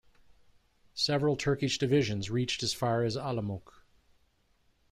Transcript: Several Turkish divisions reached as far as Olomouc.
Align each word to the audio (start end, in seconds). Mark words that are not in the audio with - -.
Several 0.95 1.35
Turkish 1.37 1.77
divisions 1.77 2.31
reached 2.31 2.63
as 2.63 2.73
far 2.73 3.03
as 3.03 3.15
Olomouc. 3.15 3.83